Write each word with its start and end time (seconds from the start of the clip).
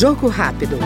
Jogo 0.00 0.28
rápido. 0.28 0.78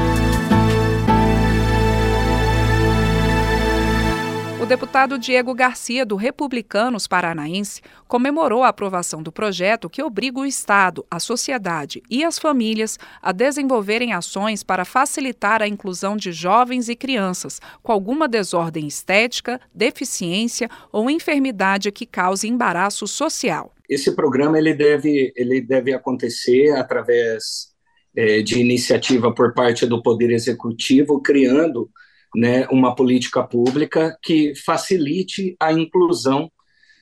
O 4.60 4.66
deputado 4.66 5.16
Diego 5.20 5.54
Garcia, 5.54 6.04
do 6.04 6.16
Republicanos 6.16 7.06
Paranaense, 7.06 7.80
comemorou 8.08 8.64
a 8.64 8.70
aprovação 8.70 9.22
do 9.22 9.30
projeto 9.30 9.88
que 9.88 10.02
obriga 10.02 10.40
o 10.40 10.44
Estado, 10.44 11.06
a 11.08 11.20
sociedade 11.20 12.02
e 12.10 12.24
as 12.24 12.40
famílias 12.40 12.98
a 13.22 13.30
desenvolverem 13.30 14.12
ações 14.12 14.64
para 14.64 14.84
facilitar 14.84 15.62
a 15.62 15.68
inclusão 15.68 16.16
de 16.16 16.32
jovens 16.32 16.88
e 16.88 16.96
crianças 16.96 17.60
com 17.84 17.92
alguma 17.92 18.26
desordem 18.26 18.84
estética, 18.88 19.60
deficiência 19.72 20.68
ou 20.90 21.08
enfermidade 21.08 21.92
que 21.92 22.04
cause 22.04 22.48
embaraço 22.48 23.06
social. 23.06 23.72
Esse 23.88 24.10
programa 24.16 24.58
ele 24.58 24.74
deve, 24.74 25.32
ele 25.36 25.60
deve 25.60 25.94
acontecer 25.94 26.72
através 26.72 27.73
é, 28.16 28.42
de 28.42 28.60
iniciativa 28.60 29.32
por 29.32 29.54
parte 29.54 29.86
do 29.86 30.02
Poder 30.02 30.30
Executivo, 30.30 31.20
criando 31.20 31.90
né, 32.34 32.66
uma 32.68 32.94
política 32.94 33.42
pública 33.42 34.16
que 34.22 34.54
facilite 34.54 35.56
a 35.60 35.72
inclusão 35.72 36.50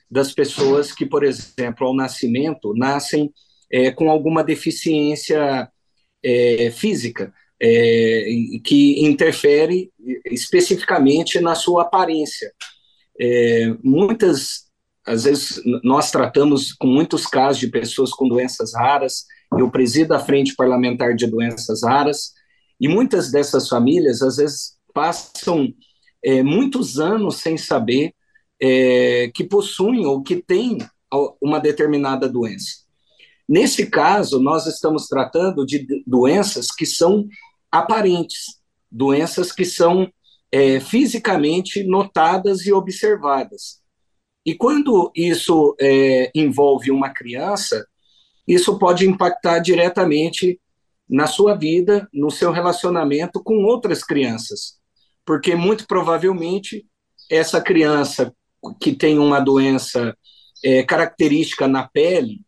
das 0.09 0.31
pessoas 0.31 0.91
que, 0.91 1.05
por 1.05 1.23
exemplo, 1.23 1.87
ao 1.87 1.95
nascimento, 1.95 2.73
nascem 2.75 3.33
é, 3.71 3.89
com 3.91 4.09
alguma 4.11 4.43
deficiência 4.43 5.67
é, 6.23 6.69
física, 6.69 7.33
é, 7.59 8.25
que 8.63 9.03
interfere 9.03 9.91
especificamente 10.25 11.39
na 11.39 11.55
sua 11.55 11.83
aparência. 11.83 12.51
É, 13.19 13.73
muitas, 13.83 14.65
às 15.05 15.25
vezes, 15.25 15.61
nós 15.83 16.11
tratamos 16.11 16.71
com 16.73 16.87
muitos 16.87 17.25
casos 17.25 17.59
de 17.59 17.67
pessoas 17.67 18.11
com 18.11 18.27
doenças 18.27 18.73
raras, 18.73 19.25
eu 19.57 19.69
presido 19.69 20.13
a 20.13 20.19
Frente 20.19 20.55
Parlamentar 20.55 21.15
de 21.15 21.27
Doenças 21.27 21.83
Raras, 21.83 22.31
e 22.79 22.87
muitas 22.87 23.31
dessas 23.31 23.67
famílias, 23.67 24.21
às 24.21 24.37
vezes, 24.37 24.77
passam 24.93 25.73
é, 26.23 26.41
muitos 26.41 26.99
anos 26.99 27.37
sem 27.37 27.57
saber 27.57 28.13
é, 28.61 29.29
que 29.33 29.43
possuem 29.43 30.05
ou 30.05 30.23
que 30.23 30.37
têm 30.37 30.77
uma 31.41 31.59
determinada 31.59 32.27
doença. 32.27 32.83
Nesse 33.47 33.85
caso, 33.87 34.39
nós 34.39 34.65
estamos 34.65 35.07
tratando 35.07 35.65
de 35.65 35.85
doenças 36.07 36.71
que 36.71 36.85
são 36.85 37.27
aparentes, 37.69 38.57
doenças 38.89 39.51
que 39.51 39.65
são 39.65 40.09
é, 40.51 40.79
fisicamente 40.79 41.83
notadas 41.83 42.65
e 42.65 42.71
observadas. 42.71 43.82
E 44.45 44.55
quando 44.55 45.11
isso 45.15 45.75
é, 45.79 46.31
envolve 46.35 46.91
uma 46.91 47.09
criança, 47.09 47.85
isso 48.47 48.77
pode 48.77 49.07
impactar 49.07 49.59
diretamente 49.59 50.59
na 51.09 51.27
sua 51.27 51.55
vida, 51.55 52.07
no 52.13 52.29
seu 52.29 52.51
relacionamento 52.51 53.41
com 53.41 53.63
outras 53.63 54.03
crianças 54.03 54.83
porque 55.25 55.55
muito 55.55 55.85
provavelmente 55.87 56.85
essa 57.29 57.61
criança 57.61 58.33
que 58.79 58.93
tem 58.93 59.17
uma 59.17 59.39
doença 59.39 60.15
é, 60.63 60.83
característica 60.83 61.67
na 61.67 61.87
pele, 61.87 62.41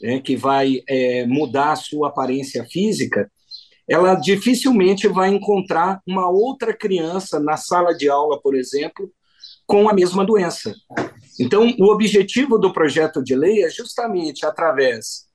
né, 0.00 0.20
que 0.20 0.36
vai 0.36 0.82
é, 0.88 1.26
mudar 1.26 1.72
a 1.72 1.76
sua 1.76 2.08
aparência 2.08 2.64
física, 2.64 3.30
ela 3.88 4.14
dificilmente 4.14 5.08
vai 5.08 5.28
encontrar 5.30 6.00
uma 6.06 6.28
outra 6.28 6.74
criança 6.76 7.38
na 7.40 7.56
sala 7.56 7.92
de 7.94 8.08
aula, 8.08 8.40
por 8.40 8.54
exemplo, 8.54 9.10
com 9.66 9.88
a 9.88 9.92
mesma 9.92 10.24
doença. 10.24 10.74
Então, 11.42 11.74
o 11.76 11.90
objetivo 11.90 12.56
do 12.56 12.72
projeto 12.72 13.20
de 13.20 13.34
lei 13.34 13.64
é 13.64 13.68
justamente 13.68 14.46
através 14.46 15.26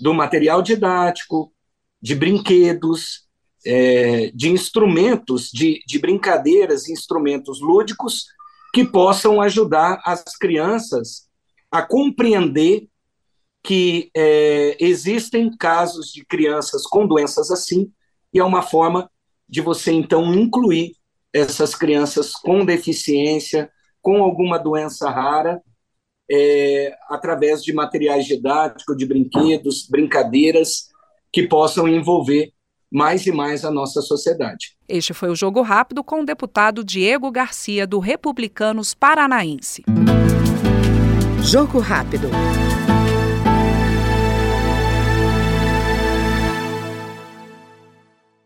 do 0.00 0.14
material 0.14 0.62
didático, 0.62 1.52
de 2.00 2.14
brinquedos, 2.14 3.28
é, 3.66 4.30
de 4.32 4.48
instrumentos, 4.48 5.50
de, 5.50 5.82
de 5.84 5.98
brincadeiras, 5.98 6.88
instrumentos 6.88 7.60
lúdicos 7.60 8.26
que 8.72 8.84
possam 8.84 9.40
ajudar 9.40 10.00
as 10.04 10.22
crianças 10.36 11.28
a 11.68 11.82
compreender 11.82 12.88
que 13.60 14.08
é, 14.16 14.76
existem 14.78 15.54
casos 15.56 16.12
de 16.12 16.24
crianças 16.24 16.84
com 16.84 17.08
doenças 17.08 17.50
assim, 17.50 17.92
e 18.32 18.38
é 18.38 18.44
uma 18.44 18.62
forma 18.62 19.10
de 19.48 19.60
você, 19.60 19.90
então, 19.90 20.32
incluir 20.32 20.94
essas 21.32 21.74
crianças 21.74 22.32
com 22.34 22.64
deficiência, 22.64 23.68
com 24.02 24.22
alguma 24.22 24.58
doença 24.58 25.10
rara, 25.10 25.60
é, 26.30 26.94
através 27.08 27.62
de 27.62 27.72
materiais 27.72 28.24
didáticos, 28.24 28.96
de 28.96 29.04
brinquedos, 29.04 29.88
brincadeiras 29.88 30.88
que 31.32 31.46
possam 31.46 31.88
envolver 31.88 32.52
mais 32.90 33.26
e 33.26 33.32
mais 33.32 33.64
a 33.64 33.70
nossa 33.70 34.00
sociedade. 34.00 34.76
Este 34.88 35.14
foi 35.14 35.30
o 35.30 35.36
Jogo 35.36 35.62
Rápido 35.62 36.02
com 36.02 36.22
o 36.22 36.24
deputado 36.24 36.82
Diego 36.82 37.30
Garcia, 37.30 37.86
do 37.86 37.98
Republicanos 37.98 38.94
Paranaense. 38.94 39.84
Jogo 41.42 41.78
Rápido. 41.78 42.28